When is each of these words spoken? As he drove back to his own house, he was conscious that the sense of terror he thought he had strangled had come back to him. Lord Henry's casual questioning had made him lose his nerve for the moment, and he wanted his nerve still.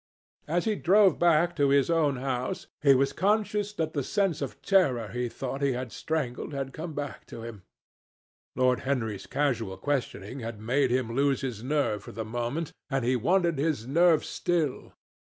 As 0.47 0.65
he 0.65 0.73
drove 0.75 1.19
back 1.19 1.55
to 1.57 1.69
his 1.69 1.91
own 1.91 2.15
house, 2.15 2.65
he 2.81 2.95
was 2.95 3.13
conscious 3.13 3.71
that 3.73 3.93
the 3.93 4.01
sense 4.01 4.41
of 4.41 4.59
terror 4.63 5.09
he 5.09 5.29
thought 5.29 5.61
he 5.61 5.73
had 5.73 5.91
strangled 5.91 6.53
had 6.55 6.73
come 6.73 6.95
back 6.95 7.27
to 7.27 7.43
him. 7.43 7.61
Lord 8.55 8.79
Henry's 8.79 9.27
casual 9.27 9.77
questioning 9.77 10.39
had 10.39 10.59
made 10.59 10.89
him 10.89 11.13
lose 11.15 11.41
his 11.41 11.61
nerve 11.61 12.01
for 12.01 12.13
the 12.13 12.25
moment, 12.25 12.73
and 12.89 13.05
he 13.05 13.15
wanted 13.15 13.59
his 13.59 13.85
nerve 13.85 14.25
still. 14.25 14.93